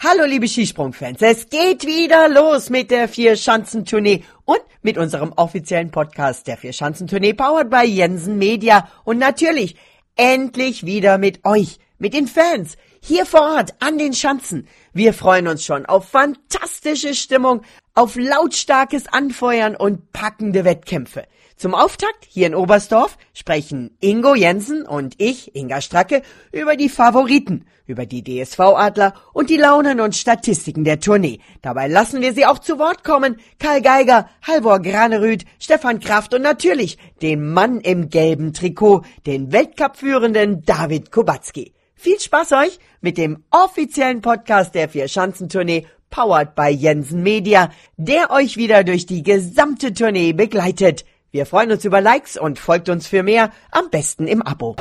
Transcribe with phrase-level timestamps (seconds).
[0.00, 6.46] Hallo liebe Skisprungfans, es geht wieder los mit der Vier-Schanzentournee und mit unserem offiziellen Podcast
[6.46, 8.88] der Vier-Schanzentournee powered by Jensen Media.
[9.02, 9.74] Und natürlich
[10.14, 14.68] endlich wieder mit euch, mit den Fans, hier vor Ort an den Schanzen.
[14.92, 17.62] Wir freuen uns schon auf fantastische Stimmung,
[17.94, 21.24] auf lautstarkes Anfeuern und packende Wettkämpfe.
[21.58, 26.22] Zum Auftakt hier in Oberstdorf sprechen Ingo Jensen und ich, Inga Stracke,
[26.52, 31.40] über die Favoriten, über die DSV-Adler und die Launen und Statistiken der Tournee.
[31.60, 33.38] Dabei lassen wir sie auch zu Wort kommen.
[33.58, 40.64] Karl Geiger, Halvor Granerüth, Stefan Kraft und natürlich den Mann im gelben Trikot, den Weltcup-führenden
[40.64, 41.72] David Kubacki.
[42.00, 48.56] Viel Spaß euch mit dem offiziellen Podcast der Vier-Schanzentournee powered by Jensen Media, der euch
[48.56, 51.04] wieder durch die gesamte Tournee begleitet.
[51.32, 54.76] Wir freuen uns über Likes und folgt uns für mehr, am besten im Abo.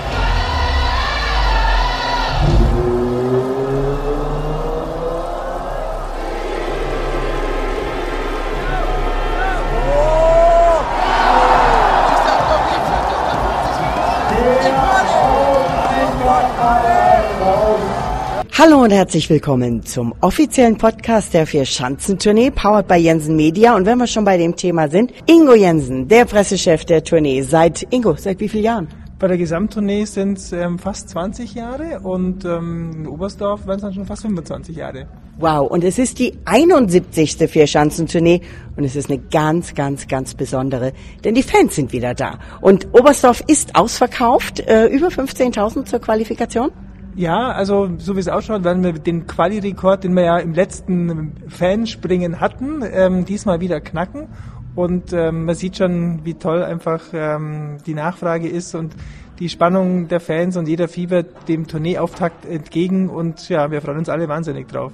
[18.88, 23.76] Und herzlich willkommen zum offiziellen Podcast der Vier-Schanzentournee, powered by Jensen Media.
[23.76, 27.42] Und wenn wir schon bei dem Thema sind, Ingo Jensen, der Pressechef der Tournee.
[27.42, 28.88] Seit, Ingo, seit wie vielen Jahren?
[29.20, 33.82] Bei der Gesamttournee sind es ähm, fast 20 Jahre und ähm, in Oberstdorf werden es
[33.82, 35.06] dann schon fast 25 Jahre.
[35.38, 37.36] Wow, und es ist die 71.
[37.50, 38.40] Vier-Schanzentournee
[38.78, 40.94] und es ist eine ganz, ganz, ganz besondere,
[41.26, 42.40] denn die Fans sind wieder da.
[42.62, 46.72] Und Oberstdorf ist ausverkauft, äh, über 15.000 zur Qualifikation?
[47.18, 51.34] Ja, also so wie es ausschaut, werden wir den Quali-Rekord, den wir ja im letzten
[51.48, 54.28] Fanspringen hatten, ähm, diesmal wieder knacken.
[54.76, 58.94] Und ähm, man sieht schon, wie toll einfach ähm, die Nachfrage ist und
[59.40, 64.10] die Spannung der Fans und jeder fiebert dem Tourneeauftakt entgegen und ja, wir freuen uns
[64.10, 64.92] alle wahnsinnig drauf.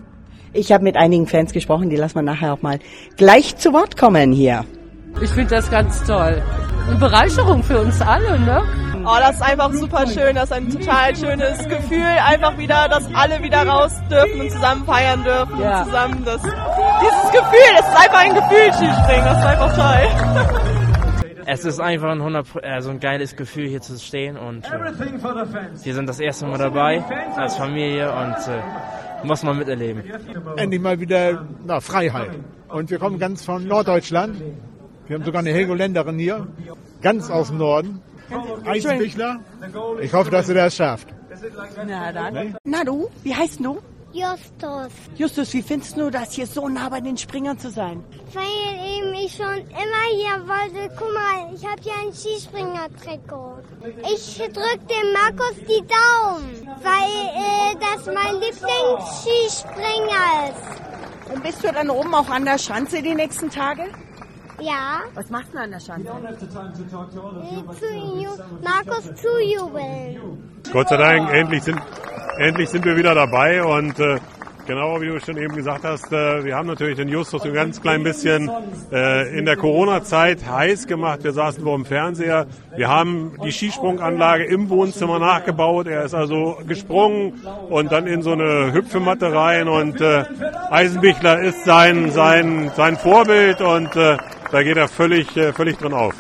[0.53, 2.79] Ich habe mit einigen Fans gesprochen, die lassen wir nachher auch mal
[3.17, 4.63] gleich zu Wort kommen hier.
[5.21, 6.41] Ich finde das ganz toll.
[6.87, 8.61] Eine Bereicherung für uns alle, ne?
[9.05, 10.35] Oh, das ist einfach super schön.
[10.35, 12.05] Das ist ein total schönes Gefühl.
[12.25, 15.59] Einfach wieder, dass alle wieder raus dürfen und zusammen feiern dürfen.
[15.59, 15.79] Ja.
[15.79, 19.25] Und zusammen das, dieses Gefühl, es ist einfach ein Gefühl, Skispringen.
[19.25, 20.63] Das ist einfach toll.
[21.45, 24.69] Es ist einfach ein, 100, also ein geiles Gefühl, hier zu stehen und äh,
[25.83, 27.03] wir sind das erste Mal dabei
[27.35, 30.03] als Familie und äh, muss man miterleben.
[30.55, 32.31] Endlich mal wieder na, Freiheit.
[32.69, 34.41] Und wir kommen ganz von Norddeutschland.
[35.07, 36.47] Wir haben sogar eine Helgoländerin hier,
[37.01, 38.01] ganz aus dem Norden.
[38.65, 39.41] Eisenbichler.
[40.01, 41.09] Ich hoffe, dass du das schafft.
[41.85, 42.57] Na dann.
[42.63, 43.79] Na du, wie heißt du?
[44.13, 44.93] Justus.
[45.15, 48.03] Justus, wie findest du das hier so nah bei den Springern zu sein?
[48.31, 50.87] Weil eben ich schon immer hier wollte.
[50.97, 53.57] Guck mal, ich habe hier ein Skispringer-Trikot.
[54.13, 60.63] Ich drücke dem Markus die Daumen, weil äh, das mein Lieblingsskispringer ist.
[61.33, 63.89] Und bist du dann oben auch an der Schanze die nächsten Tage?
[64.59, 65.01] Ja.
[65.13, 66.07] Was machst du an der Schanze?
[66.07, 66.47] Zu,
[68.61, 70.43] Markus zujubeln.
[70.71, 71.81] Gott sei Dank, endlich sind,
[72.37, 74.19] endlich sind wir wieder dabei und äh,
[74.65, 77.81] genau wie du schon eben gesagt hast, äh, wir haben natürlich den Justus ein ganz
[77.81, 78.49] klein bisschen
[78.91, 81.23] äh, in der Corona-Zeit heiß gemacht.
[81.23, 82.47] Wir saßen vor dem Fernseher.
[82.75, 85.87] Wir haben die Skisprunganlage im Wohnzimmer nachgebaut.
[85.87, 90.23] Er ist also gesprungen und dann in so eine Hüpfematte rein und äh,
[90.69, 94.17] Eisenbichler ist sein, sein, sein Vorbild und äh,
[94.53, 96.13] da geht er völlig, äh, völlig drin auf.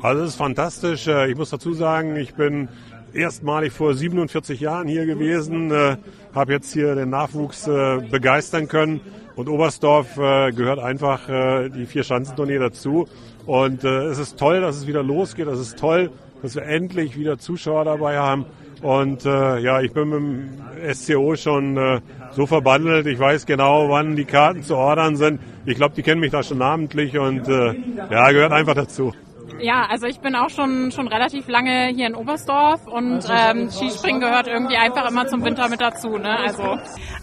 [0.00, 1.06] Also es ist fantastisch.
[1.08, 2.70] Äh, ich muss dazu sagen, ich bin
[3.12, 5.98] erstmalig vor 47 Jahren hier gewesen, äh,
[6.34, 9.02] habe jetzt hier den Nachwuchs äh, begeistern können
[9.36, 11.28] und Oberstdorf gehört einfach
[11.68, 13.06] die vier Schanzentournee dazu
[13.44, 16.10] und es ist toll, dass es wieder losgeht, es ist toll,
[16.46, 18.46] dass wir endlich wieder Zuschauer dabei haben
[18.80, 23.06] und äh, ja, ich bin mit dem SCO schon äh, so verbandelt.
[23.06, 25.40] Ich weiß genau, wann die Karten zu ordern sind.
[25.64, 27.74] Ich glaube, die kennen mich da schon namentlich und äh,
[28.10, 29.12] ja, gehört einfach dazu.
[29.60, 34.20] Ja, also ich bin auch schon schon relativ lange hier in Oberstdorf und ähm, Skispringen
[34.20, 36.18] gehört irgendwie einfach immer zum Winter mit dazu.
[36.18, 36.38] Ne?
[36.38, 36.78] Also.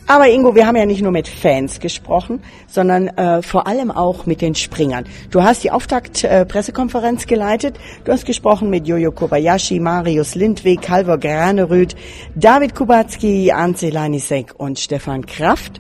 [0.07, 4.25] Aber Ingo, wir haben ja nicht nur mit Fans gesprochen, sondern äh, vor allem auch
[4.25, 5.05] mit den Springern.
[5.29, 7.79] Du hast die Auftakt-Pressekonferenz äh, geleitet.
[8.03, 11.95] Du hast gesprochen mit Jojo Kobayashi, Marius Lindwig, Halvor Granerüth,
[12.35, 15.79] David Kubacki, Ance Lanisek und Stefan Kraft.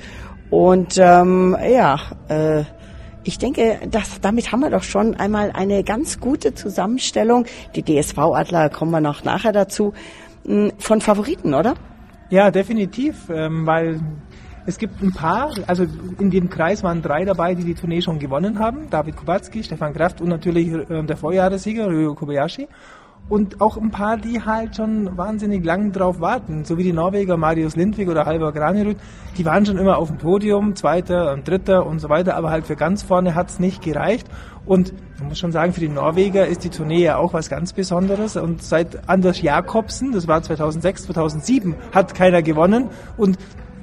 [0.49, 1.99] Und ähm, ja,
[2.29, 2.63] äh,
[3.23, 7.45] ich denke, das, damit haben wir doch schon einmal eine ganz gute Zusammenstellung.
[7.75, 9.93] Die DSV-Adler kommen wir noch nachher dazu.
[10.45, 11.75] Hm, von Favoriten, oder?
[12.29, 14.01] Ja, definitiv, ähm, weil
[14.65, 15.85] es gibt ein paar, also
[16.19, 18.89] in dem Kreis waren drei dabei, die die Tournee schon gewonnen haben.
[18.89, 22.67] David Kubacki, Stefan Kraft und natürlich äh, der Vorjahressieger Ryo Kobayashi.
[23.29, 27.37] Und auch ein paar, die halt schon wahnsinnig lang drauf warten, so wie die Norweger
[27.37, 28.97] Marius Lindvik oder Halvor Granerud,
[29.37, 32.67] die waren schon immer auf dem Podium, Zweiter und Dritter und so weiter, aber halt
[32.67, 34.27] für ganz vorne hat's nicht gereicht.
[34.65, 37.73] Und man muss schon sagen, für die Norweger ist die Tournee ja auch was ganz
[37.73, 38.37] Besonderes.
[38.37, 42.89] Und seit Anders Jakobsen, das war 2006, 2007, hat keiner gewonnen.
[43.17, 43.37] Und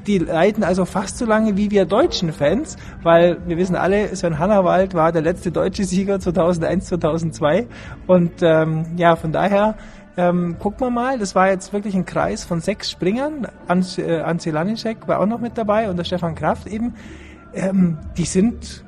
[0.06, 4.38] die leiden also fast so lange wie wir deutschen Fans, weil wir wissen alle, Sven
[4.38, 7.67] Hannawald war der letzte deutsche Sieger 2001, 2002
[8.06, 9.76] und ähm, ja, von daher
[10.17, 14.50] ähm, gucken wir mal, das war jetzt wirklich ein Kreis von sechs Springern, Anse äh,
[14.50, 16.94] Lanischek war auch noch mit dabei und der Stefan Kraft eben,
[17.55, 18.85] ähm, die sind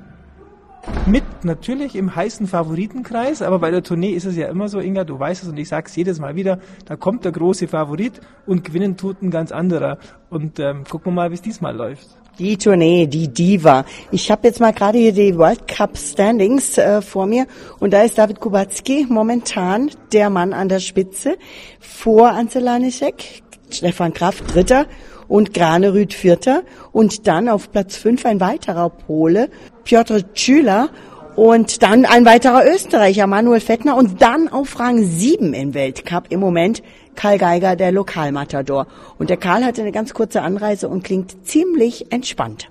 [1.06, 5.04] mit natürlich im heißen Favoritenkreis, aber bei der Tournee ist es ja immer so, Inga,
[5.04, 8.64] du weißt es und ich sag's jedes Mal wieder, da kommt der große Favorit und
[8.64, 9.98] gewinnen tut ein ganz anderer.
[10.30, 12.08] Und ähm, gucken wir mal, wie es diesmal läuft.
[12.38, 13.84] Die Tournee, die Diva.
[14.10, 17.46] Ich habe jetzt mal gerade hier die World Cup Standings äh, vor mir
[17.78, 21.36] und da ist David Kubacki momentan der Mann an der Spitze
[21.78, 24.86] vor Anzelanisek, Stefan Kraft Dritter
[25.32, 26.62] und Granerüth Vierter
[26.92, 29.48] und dann auf Platz fünf ein weiterer Pole,
[29.82, 30.90] Piotr Tschüler
[31.36, 36.38] und dann ein weiterer Österreicher, Manuel Fettner und dann auf Rang 7 im Weltcup im
[36.38, 36.82] Moment
[37.14, 38.86] Karl Geiger, der Lokalmatador.
[39.18, 42.68] Und der Karl hatte eine ganz kurze Anreise und klingt ziemlich entspannt.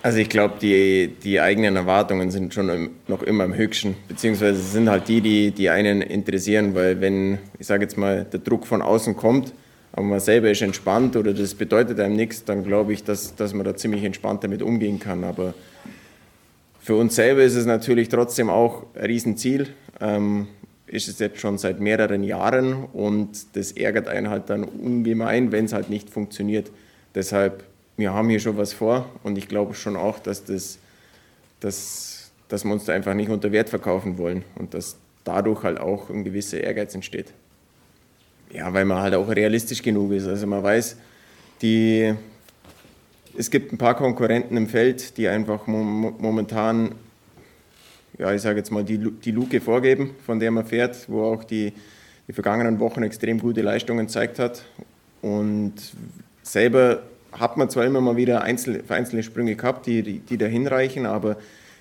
[0.00, 4.88] Also ich glaube, die, die eigenen Erwartungen sind schon noch immer am höchsten, beziehungsweise sind
[4.88, 8.82] halt die, die, die einen interessieren, weil wenn, ich sage jetzt mal, der Druck von
[8.82, 9.52] außen kommt,
[9.98, 13.52] aber man selber ist entspannt oder das bedeutet einem nichts, dann glaube ich, dass, dass
[13.52, 15.24] man da ziemlich entspannt damit umgehen kann.
[15.24, 15.54] Aber
[16.78, 19.70] für uns selber ist es natürlich trotzdem auch ein Riesenziel.
[20.00, 20.46] Ähm,
[20.86, 25.64] ist es jetzt schon seit mehreren Jahren und das ärgert einen halt dann ungemein, wenn
[25.64, 26.70] es halt nicht funktioniert.
[27.16, 27.64] Deshalb,
[27.96, 30.78] wir haben hier schon was vor und ich glaube schon auch, dass, das,
[31.58, 35.80] dass, dass wir uns da einfach nicht unter Wert verkaufen wollen und dass dadurch halt
[35.80, 37.34] auch ein gewisser Ehrgeiz entsteht.
[38.52, 40.26] Ja, weil man halt auch realistisch genug ist.
[40.26, 40.96] Also man weiß,
[41.60, 42.14] die,
[43.36, 46.92] es gibt ein paar Konkurrenten im Feld, die einfach momentan,
[48.18, 51.44] ja, ich sage jetzt mal, die, die Luke vorgeben, von der man fährt, wo auch
[51.44, 51.72] die,
[52.26, 54.62] die vergangenen Wochen extrem gute Leistungen gezeigt hat.
[55.20, 55.74] Und
[56.42, 57.02] selber
[57.32, 61.04] hat man zwar immer mal wieder einzelne, vereinzelte Sprünge gehabt, die, die, die da hinreichen,
[61.04, 61.36] aber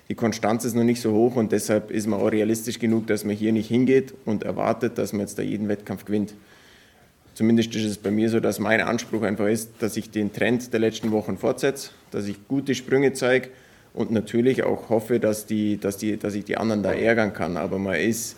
[0.10, 3.26] die Konstanz ist noch nicht so hoch und deshalb ist man auch realistisch genug, dass
[3.26, 6.34] man hier nicht hingeht und erwartet, dass man jetzt da jeden Wettkampf gewinnt.
[7.38, 10.74] Zumindest ist es bei mir so, dass mein Anspruch einfach ist, dass ich den Trend
[10.74, 13.50] der letzten Wochen fortsetze, dass ich gute Sprünge zeige
[13.94, 17.56] und natürlich auch hoffe, dass, die, dass, die, dass ich die anderen da ärgern kann.
[17.56, 18.38] Aber man ist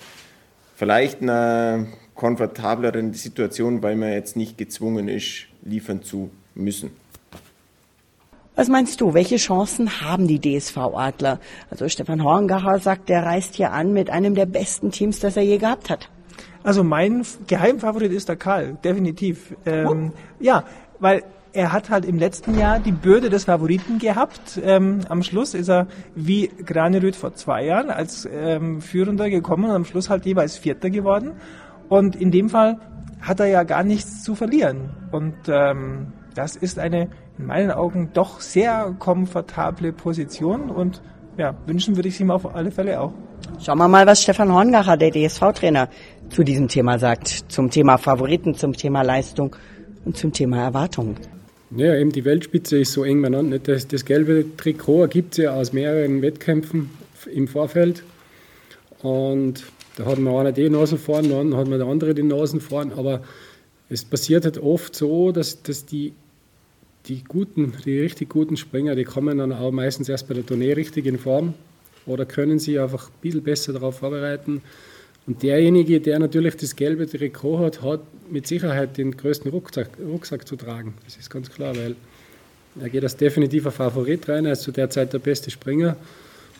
[0.75, 6.92] vielleicht in einer komfortableren Situation, weil man jetzt nicht gezwungen ist, liefern zu müssen.
[8.57, 11.40] Was meinst du, welche Chancen haben die DSV-Adler?
[11.72, 15.44] Also Stefan Horngacher sagt, der reist hier an mit einem der besten Teams, das er
[15.44, 16.10] je gehabt hat.
[16.64, 19.56] Also mein Geheimfavorit ist der Karl, definitiv.
[19.66, 20.64] Ähm, ja,
[21.00, 21.24] weil
[21.54, 24.60] er hat halt im letzten Jahr die Bürde des Favoriten gehabt.
[24.64, 29.72] Ähm, am Schluss ist er wie Granerüth vor zwei Jahren als ähm, Führender gekommen und
[29.72, 31.34] am Schluss halt jeweils Vierter geworden.
[31.88, 32.80] Und in dem Fall
[33.22, 34.92] hat er ja gar nichts zu verlieren.
[35.12, 41.02] Und ähm, das ist eine in meinen Augen doch sehr komfortable Position und
[41.39, 43.13] ja, wünschen würde ich es ihm auf alle Fälle auch.
[43.59, 45.89] Schauen wir mal, was Stefan Horngacher, der DSV-Trainer,
[46.30, 47.45] zu diesem Thema sagt.
[47.47, 49.56] Zum Thema Favoriten, zum Thema Leistung
[50.06, 51.15] und zum Thema Erwartungen.
[51.75, 53.68] Ja, eben die Weltspitze ist so eng benannt.
[53.68, 56.89] Das, das gelbe Trikot gibt es ja aus mehreren Wettkämpfen
[57.31, 58.03] im Vorfeld.
[59.01, 59.63] Und
[59.96, 62.91] da hat man einer die Nasen vorn, dann hat man der andere die Nasen vorn.
[62.93, 63.22] Aber
[63.89, 66.13] es passiert halt oft so, dass, dass die,
[67.08, 70.74] die guten, die richtig guten Springer, die kommen dann auch meistens erst bei der Tournee
[70.74, 71.53] richtig in Form
[72.06, 74.62] oder können sich einfach ein bisschen besser darauf vorbereiten.
[75.27, 78.01] Und derjenige, der natürlich das gelbe Trikot hat, hat
[78.32, 80.94] mit Sicherheit den größten Rucksack, Rucksack zu tragen.
[81.06, 81.96] Das ist ganz klar, weil
[82.79, 85.98] er geht als definitiver Favorit rein, er ist zu der Zeit der beste Springer.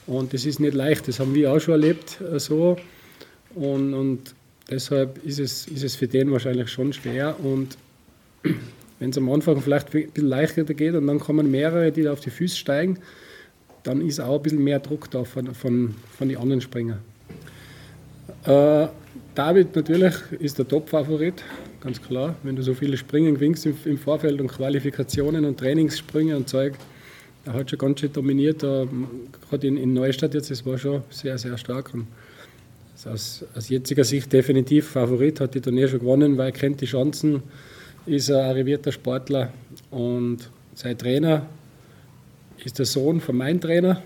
[0.08, 2.77] Und das ist nicht leicht, das haben wir auch schon erlebt äh, so.
[3.55, 4.36] Und, und
[4.69, 7.36] deshalb ist es, ist es für den wahrscheinlich schon schwer.
[7.43, 7.77] Und
[9.00, 12.13] wenn es am Anfang vielleicht ein bisschen leichter geht und dann kommen mehrere, die da
[12.13, 13.00] auf die Füße steigen,
[13.84, 17.00] dann ist auch ein bisschen mehr Druck da von, von, von den anderen Springern.
[18.46, 18.88] Äh,
[19.36, 21.44] David natürlich ist der Top-Favorit,
[21.82, 22.36] ganz klar.
[22.44, 26.74] Wenn du so viele Springen gewinnst im, im, Vorfeld und Qualifikationen und Trainingssprünge und Zeug,
[27.46, 28.60] er hat schon ganz schön dominiert.
[28.60, 31.94] Gerade in, in, Neustadt jetzt, das war schon sehr, sehr stark.
[31.94, 32.08] Und
[33.06, 36.86] aus, aus jetziger Sicht definitiv Favorit, hat die Turnier schon gewonnen, weil er kennt die
[36.86, 37.41] Chancen,
[38.06, 39.51] ist ein arrivierter Sportler
[39.91, 41.46] und sein Trainer
[42.63, 44.01] ist der Sohn von meinem Trainer,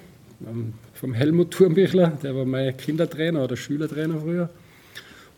[0.93, 4.49] vom Helmut Thurmbichler, der war mein Kindertrainer oder Schülertrainer früher.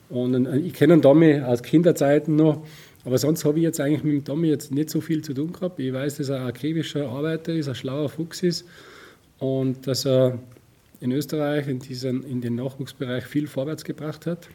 [0.10, 2.66] Und ich kenne den Tommy aus Kinderzeiten noch,
[3.04, 5.54] aber sonst habe ich jetzt eigentlich mit dem Tommy jetzt nicht so viel zu tun
[5.54, 5.80] gehabt.
[5.80, 8.66] Ich weiß, dass er ein akribischer Arbeiter ist, ein schlauer Fuchs ist
[9.40, 10.40] und dass er
[11.02, 14.48] in Österreich in, diesen, in den Nachwuchsbereich viel vorwärts gebracht hat.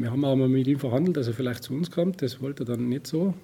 [0.00, 2.22] Wir haben mal mit ihm verhandelt, dass er vielleicht zu uns kommt.
[2.22, 3.34] Das wollte er dann nicht so.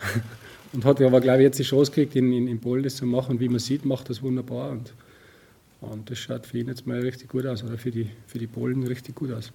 [0.72, 3.06] Und hat aber, glaube ich, jetzt die Chance gekriegt, in, in, in Polen das zu
[3.06, 3.40] machen.
[3.40, 4.70] Wie man sieht, macht das wunderbar.
[4.70, 4.92] Und,
[5.80, 8.46] und das schaut für ihn jetzt mal richtig gut aus, oder für die, für die
[8.46, 9.52] Polen richtig gut aus.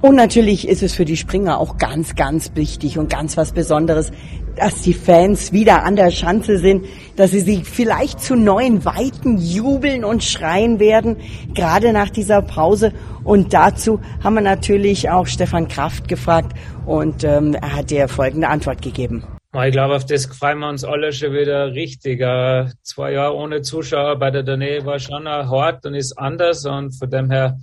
[0.00, 4.12] Und natürlich ist es für die Springer auch ganz, ganz wichtig und ganz was Besonderes,
[4.56, 9.36] dass die Fans wieder an der Schanze sind, dass sie sich vielleicht zu neuen Weiten
[9.36, 11.16] jubeln und schreien werden,
[11.54, 12.92] gerade nach dieser Pause.
[13.24, 16.56] Und dazu haben wir natürlich auch Stefan Kraft gefragt
[16.86, 19.22] und ähm, er hat dir folgende Antwort gegeben.
[19.52, 22.20] Ich glaube, auf das freuen wir uns alle schon wieder richtig.
[22.20, 26.96] Uh, zwei Jahre ohne Zuschauer bei der Tournee war schon hart und ist anders und
[26.96, 27.58] von dem her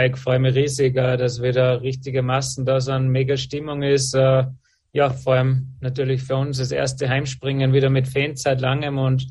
[0.00, 4.14] ich freue mich riesig, äh, dass wieder richtige Massen da sind, mega Stimmung ist.
[4.14, 4.44] Äh,
[4.92, 9.26] ja, vor allem natürlich für uns das erste Heimspringen wieder mit Fans seit langem und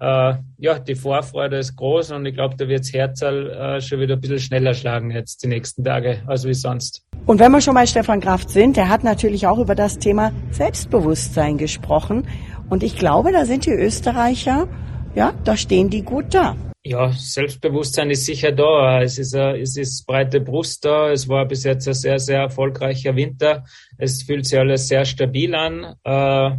[0.00, 4.14] äh, ja, die Vorfreude ist groß und ich glaube, da wird das Herz schon wieder
[4.14, 7.06] ein bisschen schneller schlagen jetzt die nächsten Tage, als wie sonst.
[7.26, 10.32] Und wenn wir schon bei Stefan Kraft sind, der hat natürlich auch über das Thema
[10.50, 12.26] Selbstbewusstsein gesprochen.
[12.68, 14.66] Und ich glaube, da sind die Österreicher,
[15.14, 16.56] ja, da stehen die gut da.
[16.84, 19.02] Ja, Selbstbewusstsein ist sicher da.
[19.02, 21.12] Es ist, a, es ist breite Brust da.
[21.12, 23.64] Es war bis jetzt ein sehr, sehr erfolgreicher Winter.
[23.98, 25.94] Es fühlt sich alles sehr stabil an.
[26.02, 26.56] Äh,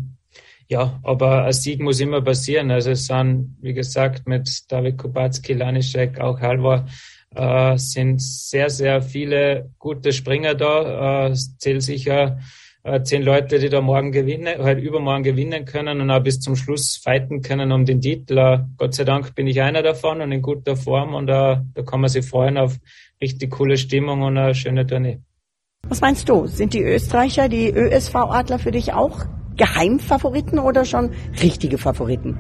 [0.70, 2.72] ja, aber ein Sieg muss immer passieren.
[2.72, 6.88] Also es sind, wie gesagt, mit David Kubacki, Lanischek, auch Halvor,
[7.36, 11.28] äh, sind sehr, sehr viele gute Springer da.
[11.28, 12.40] Äh, zählt sicher
[12.84, 16.56] äh, zehn Leute, die da morgen gewinnen, halt übermorgen gewinnen können und auch bis zum
[16.56, 18.38] Schluss fighten können um den Titel.
[18.38, 21.82] Äh, Gott sei Dank bin ich einer davon und in guter Form und uh, da
[21.86, 22.78] kann man sich freuen auf
[23.22, 25.20] richtig coole Stimmung und eine schöne Tournee.
[25.88, 26.48] Was meinst du?
[26.48, 29.26] Sind die Österreicher, die ÖSV-Adler für dich auch
[29.56, 31.12] Geheimfavoriten oder schon
[31.42, 32.38] richtige Favoriten?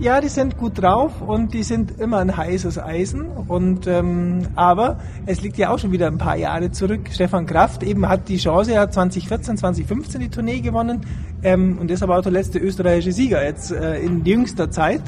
[0.00, 3.28] Ja, die sind gut drauf und die sind immer ein heißes Eisen.
[3.28, 7.10] Und ähm, aber es liegt ja auch schon wieder ein paar Jahre zurück.
[7.12, 11.02] Stefan Kraft eben hat die Chance, er hat 2014, 2015 die Tournee gewonnen
[11.44, 15.02] ähm, und ist aber auch der letzte österreichische Sieger jetzt äh, in jüngster Zeit.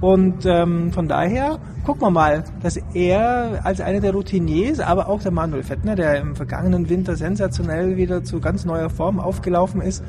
[0.00, 5.20] Und ähm, von daher gucken wir mal, dass er als einer der Routiniers, aber auch
[5.20, 10.02] der Manuel Fettner, der im vergangenen Winter sensationell wieder zu ganz neuer Form aufgelaufen ist,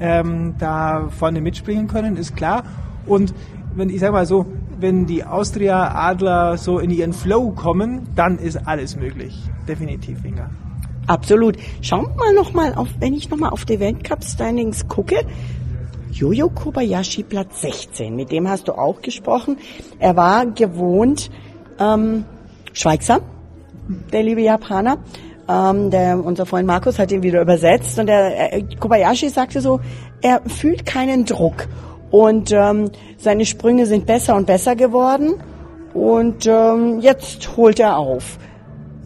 [0.00, 2.64] ähm, da vorne mitspringen können, ist klar.
[3.06, 3.32] Und
[3.76, 4.46] wenn ich sag mal so,
[4.80, 9.36] wenn die Austria Adler so in ihren Flow kommen, dann ist alles möglich.
[9.68, 10.50] Definitiv, Inga.
[11.06, 11.56] Absolut.
[11.82, 15.24] Schauen wir mal noch mal auf, wenn ich noch mal auf die Weltcup Standings gucke.
[16.10, 18.16] Jojo Kobayashi Platz 16.
[18.16, 19.58] Mit dem hast du auch gesprochen.
[19.98, 21.30] Er war gewohnt
[21.78, 22.24] ähm,
[22.72, 23.20] schweigsam,
[24.12, 24.98] der liebe Japaner.
[25.48, 29.80] Ähm, der, unser Freund Markus hat ihn wieder übersetzt und der äh, Kobayashi sagte so,
[30.22, 31.68] er fühlt keinen Druck
[32.10, 35.34] und ähm, seine Sprünge sind besser und besser geworden.
[35.94, 38.38] Und ähm, jetzt holt er auf.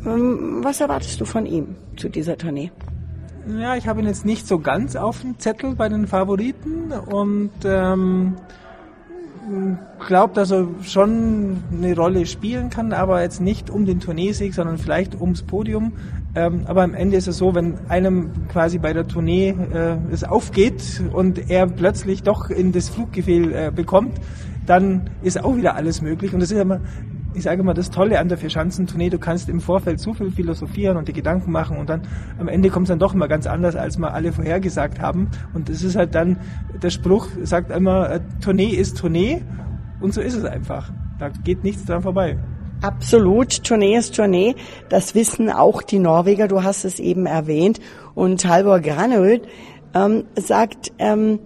[0.04, 2.72] Ähm, was erwartest du von ihm zu dieser Tournee?
[3.58, 7.52] Ja, ich habe ihn jetzt nicht so ganz auf dem Zettel bei den Favoriten und
[7.64, 8.36] ähm,
[10.06, 14.78] glaube, dass er schon eine Rolle spielen kann, aber jetzt nicht um den Tourneesieg, sondern
[14.78, 15.92] vielleicht ums Podium.
[16.34, 20.22] Ähm, aber am Ende ist es so, wenn einem quasi bei der Tournee äh, es
[20.22, 24.20] aufgeht und er plötzlich doch in das Fluggefehl äh, bekommt,
[24.66, 26.32] dann ist auch wieder alles möglich.
[26.32, 26.80] Und das ist immer,
[27.34, 30.96] ich sage immer, das Tolle an der Vierschanzentournee, du kannst im Vorfeld so viel philosophieren
[30.96, 32.02] und die Gedanken machen und dann
[32.38, 35.28] am Ende kommt es dann doch immer ganz anders, als wir alle vorhergesagt haben.
[35.52, 36.36] Und das ist halt dann,
[36.80, 39.42] der Spruch sagt immer, äh, Tournee ist Tournee
[40.00, 40.92] und so ist es einfach.
[41.18, 42.38] Da geht nichts dran vorbei.
[42.82, 44.54] Absolut, Tournee ist Tournee.
[44.88, 47.78] Das wissen auch die Norweger, du hast es eben erwähnt.
[48.14, 49.46] Und Halvor Granød
[49.94, 51.40] ähm, sagt, ähm,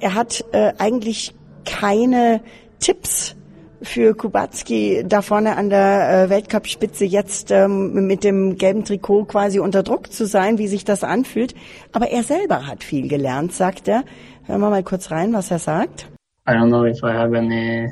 [0.00, 2.40] er hat äh, eigentlich keine
[2.80, 3.36] Tipps
[3.82, 9.60] für Kubacki da vorne an der äh, Weltcup-Spitze jetzt ähm, mit dem gelben Trikot quasi
[9.60, 11.54] unter Druck zu sein, wie sich das anfühlt.
[11.92, 14.04] Aber er selber hat viel gelernt, sagt er.
[14.44, 16.08] Hören wir mal kurz rein, was er sagt.
[16.48, 17.88] I don't know if I have any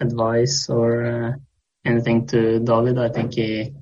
[0.00, 1.32] advice or uh,
[1.84, 2.98] anything to David.
[2.98, 3.74] I think he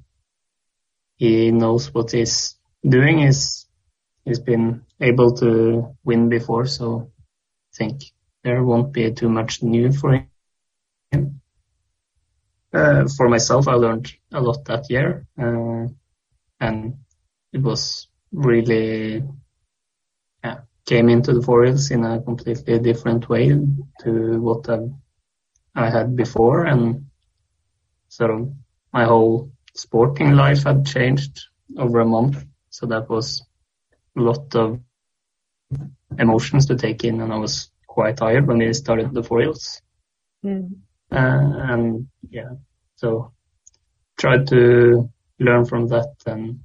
[1.16, 3.18] he knows what he's doing.
[3.18, 3.66] He's
[4.24, 7.10] he's been able to win before, so
[7.72, 8.02] I think
[8.44, 10.26] there won't be too much new for
[11.10, 11.40] him.
[12.72, 15.86] Uh, for myself, I learned a lot that year, uh,
[16.60, 16.94] and
[17.52, 19.22] it was really
[20.44, 23.48] yeah, came into the foils in a completely different way
[24.00, 24.90] to what I've,
[25.74, 27.07] I had before, and
[28.18, 28.52] sort of
[28.92, 31.34] my whole sporting life had changed
[31.78, 32.44] over a month.
[32.70, 33.42] So that was
[34.16, 34.80] a lot of
[36.18, 39.80] emotions to take in, and I was quite tired when we started the four hills.
[40.44, 40.80] Mm.
[41.12, 42.50] Uh, and yeah,
[42.96, 43.32] so
[44.18, 45.08] tried to
[45.38, 46.60] learn from that, and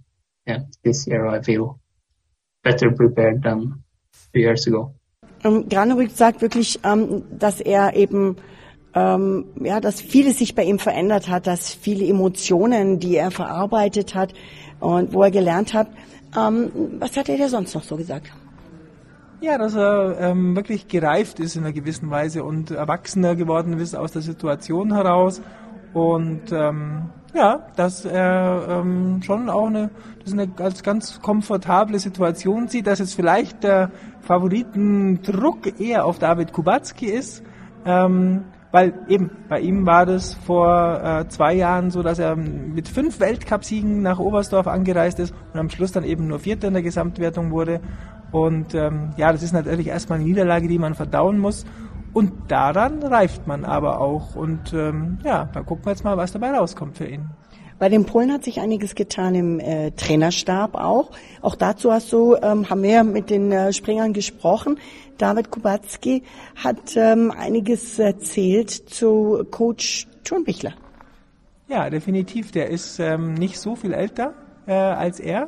[0.48, 1.80] yeah, this year I feel
[2.64, 3.84] better prepared than
[4.34, 4.96] two years ago.
[5.44, 8.38] Um, Granerück sagt wirklich, ähm, dass er eben
[8.96, 14.14] ähm, ja, dass vieles sich bei ihm verändert hat, dass viele Emotionen, die er verarbeitet
[14.16, 14.34] hat
[14.80, 15.88] und wo er gelernt hat.
[16.38, 18.32] Ähm, was hat er dir sonst noch so gesagt?
[19.42, 23.96] Ja, dass er ähm, wirklich gereift ist in einer gewissen Weise und erwachsener geworden ist
[23.96, 25.42] aus der Situation heraus.
[25.94, 29.90] Und ähm, ja, dass er ähm, schon auch eine,
[30.24, 36.54] das eine als ganz komfortable Situation sieht, dass jetzt vielleicht der Favoritendruck eher auf David
[36.54, 37.44] Kubacki ist.
[37.86, 42.88] Ähm, weil eben bei ihm war das vor äh, zwei Jahren so, dass er mit
[42.88, 46.82] fünf Weltcupsiegen nach Oberstdorf angereist ist und am Schluss dann eben nur Vierter in der
[46.82, 47.82] Gesamtwertung wurde.
[48.32, 51.66] Und ähm, ja, das ist natürlich erstmal eine Niederlage, die man verdauen muss.
[52.14, 54.36] Und daran reift man aber auch.
[54.36, 57.30] Und ähm, ja, da gucken wir jetzt mal, was dabei rauskommt für ihn.
[57.84, 61.12] Bei den Polen hat sich einiges getan im äh, Trainerstab auch.
[61.42, 64.80] Auch dazu hast du, ähm, haben wir mit den äh, Springern gesprochen.
[65.18, 66.24] David Kubacki
[66.56, 70.74] hat ähm, einiges erzählt zu Coach Turnbichler.
[71.68, 72.52] Ja, definitiv.
[72.52, 74.34] Der ist ähm, nicht so viel älter
[74.66, 75.48] äh, als er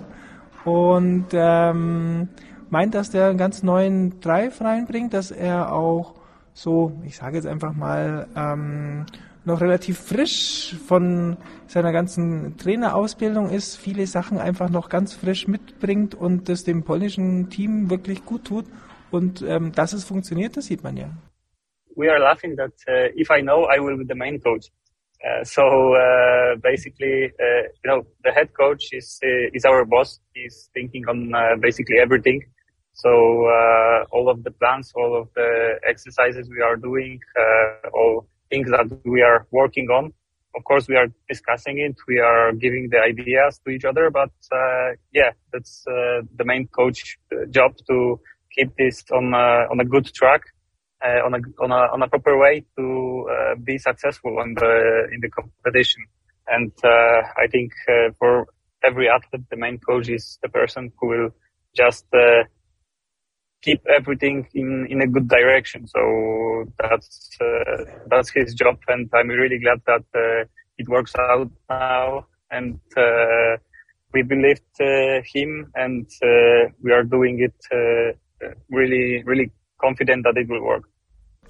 [0.63, 2.29] und ähm,
[2.69, 6.15] meint, dass der einen ganz neuen Drive reinbringt, dass er auch
[6.53, 9.05] so, ich sage jetzt einfach mal, ähm,
[9.45, 16.15] noch relativ frisch von seiner ganzen Trainerausbildung ist, viele Sachen einfach noch ganz frisch mitbringt
[16.15, 18.65] und das dem polnischen Team wirklich gut tut.
[19.12, 21.09] Und ähm, dass es funktioniert, das sieht man ja.
[21.95, 24.69] We are laughing that uh, if I know, I will be the main coach.
[25.24, 30.19] Uh, so uh, basically, uh, you know, the head coach is uh, is our boss.
[30.33, 32.41] He's thinking on uh, basically everything.
[32.93, 37.19] So uh, all of the plans, all of the exercises we are doing,
[37.93, 40.13] all things that we are working on.
[40.55, 41.96] Of course, we are discussing it.
[42.07, 44.31] We are giving the ideas to each other, but
[45.11, 47.18] yeah, that's the main coach
[47.50, 48.20] job to
[48.55, 50.41] keep this on a, on a good track,
[51.03, 55.07] uh, on a on a on a proper way to uh, be successful in the
[55.13, 56.03] in the competition.
[56.48, 57.72] And uh, I think
[58.20, 58.46] for
[58.83, 61.29] every athlete, the main coach is the person who will
[61.75, 62.05] just
[63.65, 65.87] keep everything in, in a good direction.
[65.87, 70.46] So that's uh, that's his job, and I'm really glad that uh,
[70.77, 72.27] it works out now.
[72.51, 73.57] And uh,
[74.13, 78.15] we believed uh, him, and uh, we are doing it uh,
[78.69, 80.87] really, really confident that it will work.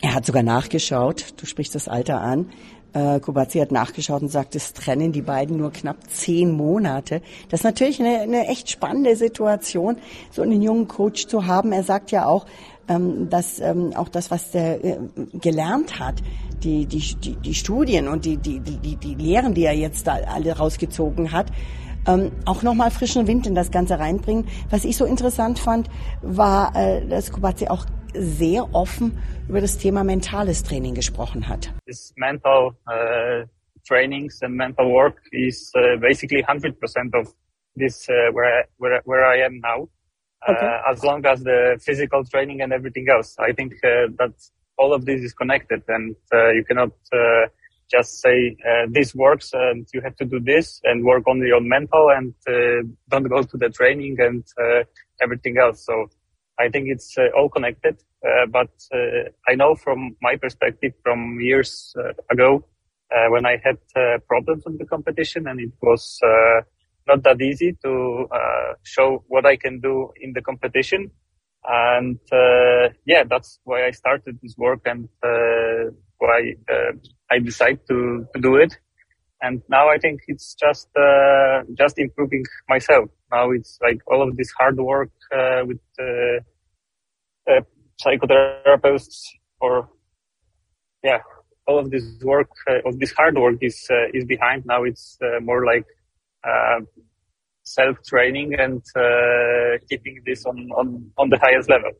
[0.01, 1.33] Er hat sogar nachgeschaut.
[1.37, 2.49] Du sprichst das Alter an.
[2.93, 7.21] Äh, Kubazi hat nachgeschaut und sagt, es trennen die beiden nur knapp zehn Monate.
[7.49, 9.97] Das ist natürlich eine, eine echt spannende Situation,
[10.31, 11.71] so einen jungen Coach zu haben.
[11.71, 12.45] Er sagt ja auch,
[12.87, 14.97] ähm, dass ähm, auch das, was er äh,
[15.33, 16.21] gelernt hat,
[16.63, 20.13] die, die, die, die Studien und die, die, die, die Lehren, die er jetzt da
[20.13, 21.51] alle rausgezogen hat,
[22.07, 24.47] ähm, auch nochmal frischen Wind in das Ganze reinbringen.
[24.69, 25.89] Was ich so interessant fand,
[26.21, 29.17] war, äh, dass Kubazi auch sehr offen
[29.49, 31.73] über das Thema mentales Training gesprochen hat.
[31.85, 33.45] This mental uh,
[33.87, 36.73] trainings and mental work is uh, basically 100%
[37.13, 37.33] of
[37.75, 39.87] this uh, where, I, where, where I am now.
[40.47, 40.79] Uh, okay.
[40.91, 43.35] as long as the physical training and everything else.
[43.39, 44.33] I think uh, that
[44.77, 46.91] all of this is connected and uh, you cannot
[47.91, 48.55] just say
[48.89, 52.33] this works and you have to do this and work only on mental and
[53.09, 54.43] don't go to the training and
[55.21, 55.85] everything else.
[55.85, 56.07] So
[56.59, 58.01] I think it's uh, all connected.
[58.25, 62.65] Uh, but uh, I know from my perspective from years uh, ago
[63.11, 66.19] uh, when I had uh, problems in the competition and it was
[67.07, 68.27] not that easy to
[68.83, 71.11] show what I can do in the competition.
[71.67, 72.19] And
[73.05, 75.07] yeah, that's why I started this work and
[76.17, 76.55] why
[77.31, 78.77] I decided to, to do it.
[79.41, 80.87] And now I think it's just
[81.77, 83.09] just improving myself.
[83.31, 86.39] Now it's like all of this hard work uh, with uh,
[87.51, 87.61] uh,
[88.01, 89.17] psychotherapists
[89.59, 89.89] or
[91.03, 91.19] yeah
[91.67, 94.63] all of this work uh, of this hard work is uh, is behind.
[94.65, 95.85] Now it's uh, more like
[97.63, 98.81] self training and
[99.89, 101.91] keeping this on, on on the highest level.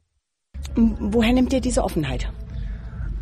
[0.75, 2.29] Woher nimmt ihr diese Offenheit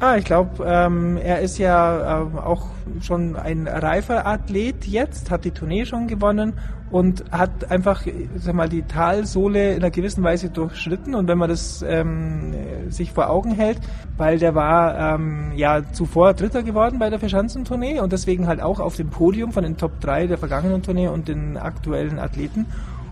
[0.03, 2.65] Ah, ich glaube, ähm, er ist ja äh, auch
[2.99, 6.55] schon ein reifer Athlet jetzt, hat die Tournee schon gewonnen
[6.91, 11.15] und hat einfach, sag mal, die Talsohle in einer gewissen Weise durchschritten.
[11.15, 12.53] Und wenn man das ähm,
[12.89, 13.79] sich vor Augen hält,
[14.17, 18.81] weil der war ähm, ja zuvor Dritter geworden bei der Verschanzentournee und deswegen halt auch
[18.81, 22.65] auf dem Podium von den Top 3 der vergangenen Tournee und den aktuellen Athleten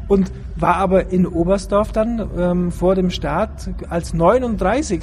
[0.10, 5.01] und war aber in Oberstdorf dann ähm, vor dem Start als 39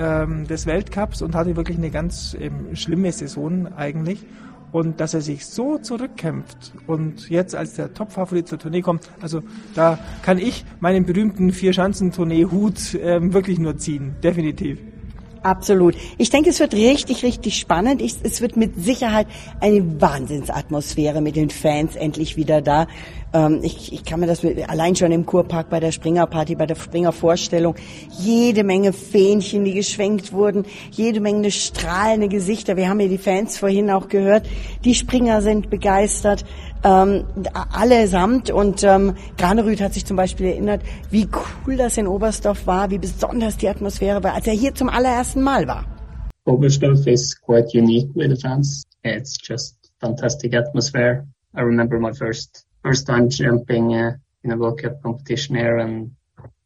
[0.00, 4.26] ähm, des Weltcups und hatte wirklich eine ganz ähm, schlimme Saison eigentlich.
[4.72, 9.42] Und dass er sich so zurückkämpft und jetzt als der Top-Favorit zur Tournee kommt, also
[9.74, 14.78] da kann ich meinen berühmten Vier-Schanzen-Tournee-Hut ähm, wirklich nur ziehen, definitiv.
[15.42, 15.94] Absolut.
[16.18, 18.02] Ich denke, es wird richtig, richtig spannend.
[18.02, 19.26] Ich, es wird mit Sicherheit
[19.60, 22.86] eine Wahnsinnsatmosphäre mit den Fans endlich wieder da.
[23.32, 26.66] Ähm, ich, ich kann mir das mit, allein schon im Kurpark bei der Springerparty, bei
[26.66, 27.74] der Springervorstellung,
[28.18, 32.76] jede Menge Fähnchen, die geschwenkt wurden, jede Menge strahlende Gesichter.
[32.76, 34.46] Wir haben ja die Fans vorhin auch gehört.
[34.84, 36.44] Die Springer sind begeistert
[36.84, 37.24] ähm,
[37.72, 38.50] allesamt.
[38.50, 41.28] Und ähm, Granerüth hat sich zum Beispiel erinnert, wie
[41.66, 45.42] cool das in Oberstdorf war, wie besonders die Atmosphäre war, als er hier zum allerersten
[45.42, 45.84] Mal war.
[46.46, 48.84] Oberstdorf is quite unique with the fans.
[49.04, 51.26] It's just fantastic atmosphere.
[51.54, 56.12] I remember my first first time jumping uh, in a World Cup competition here and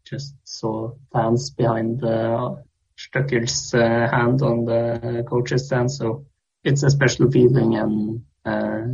[0.05, 2.62] just saw fans behind the
[2.96, 5.90] Stöckel's uh, hand on the coach's stand.
[5.90, 6.27] So
[6.62, 8.85] it's a special feeling and uh,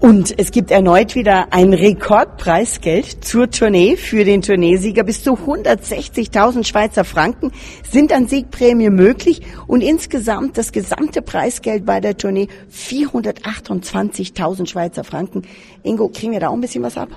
[0.00, 5.02] Und es gibt erneut wieder ein Rekordpreisgeld zur Tournee für den Tourneesieger.
[5.02, 7.50] Bis zu 160.000 Schweizer Franken
[7.90, 15.42] sind an Siegprämie möglich und insgesamt das gesamte Preisgeld bei der Tournee 428.000 Schweizer Franken.
[15.82, 17.08] Ingo, kriegen wir da auch ein bisschen was ab?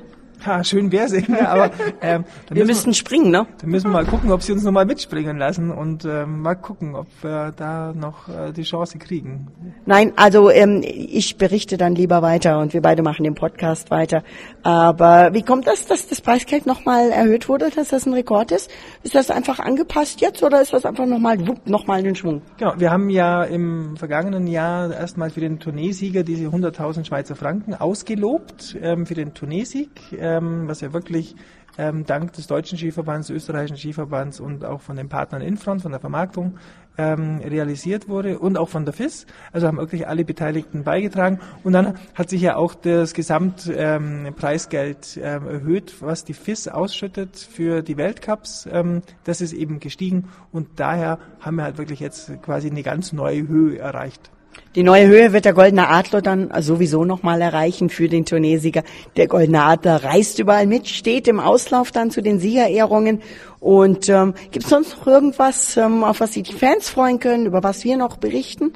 [0.45, 1.47] Ja, schön wär's, ne?
[1.47, 1.71] aber
[2.01, 3.47] ähm, wir müssen springen, ne?
[3.59, 6.95] Dann müssen wir mal gucken, ob sie uns nochmal mitspringen lassen und ähm, mal gucken,
[6.95, 9.47] ob wir da noch äh, die Chance kriegen.
[9.85, 14.23] Nein, also ähm, ich berichte dann lieber weiter und wir beide machen den Podcast weiter.
[14.63, 18.69] Aber wie kommt das, dass das Preisgeld nochmal erhöht wurde, dass das ein Rekord ist?
[19.03, 22.41] Ist das einfach angepasst jetzt oder ist das einfach nochmal nochmal den Schwung?
[22.57, 27.73] Genau, wir haben ja im vergangenen Jahr erstmal für den Tourneesieger diese 100.000 Schweizer Franken
[27.73, 29.89] ausgelobt ähm, für den Tourneesieg
[30.27, 31.35] ähm, was ja wirklich
[31.77, 35.99] ähm, dank des deutschen Skiverbands, österreichischen Skiverbands und auch von den Partnern Infront, von der
[35.99, 36.57] Vermarktung
[36.97, 39.27] ähm, realisiert wurde und auch von der FIS.
[39.51, 41.39] Also haben wirklich alle Beteiligten beigetragen.
[41.63, 47.37] Und dann hat sich ja auch das Gesamtpreisgeld ähm, ähm, erhöht, was die FIS ausschüttet
[47.37, 48.67] für die Weltcups.
[48.71, 53.13] Ähm, das ist eben gestiegen und daher haben wir halt wirklich jetzt quasi eine ganz
[53.13, 54.31] neue Höhe erreicht.
[54.75, 58.83] Die neue Höhe wird der Goldene Adler dann sowieso nochmal erreichen für den Turniersieger.
[59.15, 63.21] Der Goldene Adler reist überall mit, steht im Auslauf dann zu den Siegerehrungen.
[63.59, 67.47] Und ähm, gibt es sonst noch irgendwas, ähm, auf was sich die Fans freuen können,
[67.47, 68.71] über was wir noch berichten?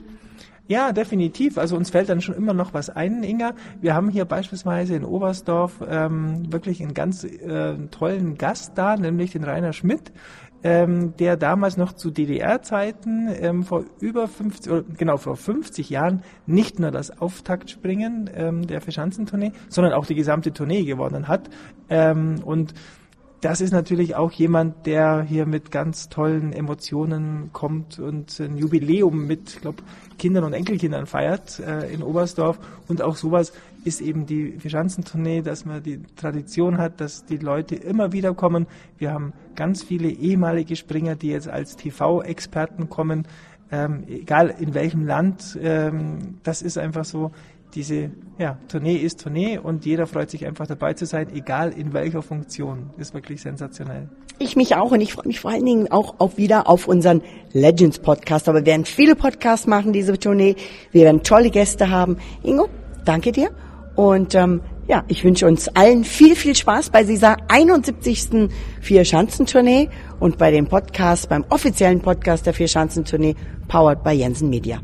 [0.67, 1.57] Ja, definitiv.
[1.57, 3.51] Also uns fällt dann schon immer noch was ein, Inga.
[3.81, 9.33] Wir haben hier beispielsweise in Oberstdorf ähm, wirklich einen ganz äh, tollen Gast da, nämlich
[9.33, 10.11] den Rainer Schmidt
[10.63, 16.23] ähm, der damals noch zu DDR-Zeiten ähm, vor über 50, oder genau vor 50 Jahren
[16.45, 21.49] nicht nur das Auftaktspringen ähm, der Verschanzentournee, sondern auch die gesamte Tournee gewonnen hat.
[21.89, 22.73] Ähm, und
[23.41, 29.25] das ist natürlich auch jemand, der hier mit ganz tollen Emotionen kommt und ein Jubiläum
[29.25, 29.81] mit, glaube
[30.19, 32.59] Kindern und Enkelkindern feiert äh, in Oberstdorf.
[32.87, 33.51] Und auch sowas
[33.83, 38.67] ist eben die Verschanzentournee, dass man die Tradition hat, dass die Leute immer wieder kommen.
[38.99, 43.27] Wir haben ganz viele ehemalige Springer, die jetzt als TV-Experten kommen,
[43.71, 45.57] ähm, egal in welchem Land.
[45.59, 47.31] Ähm, das ist einfach so
[47.73, 51.93] diese ja, Tournee ist Tournee und jeder freut sich einfach dabei zu sein, egal in
[51.93, 52.89] welcher Funktion.
[52.97, 54.09] Ist wirklich sensationell.
[54.39, 57.21] Ich mich auch und ich freue mich vor allen Dingen auch auf wieder auf unseren
[57.53, 58.49] Legends Podcast.
[58.49, 60.55] Aber wir werden viele Podcasts machen, diese Tournee.
[60.91, 62.17] Wir werden tolle Gäste haben.
[62.43, 62.67] Ingo,
[63.05, 63.51] danke dir.
[63.95, 68.49] Und ähm, ja, ich wünsche uns allen viel, viel Spaß bei dieser 71.
[68.81, 73.35] Vier-Schanzentournee und bei dem Podcast, beim offiziellen Podcast der Vier-Schanzentournee,
[73.67, 74.81] powered by Jensen Media.